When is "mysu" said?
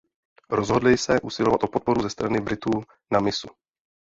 3.19-3.47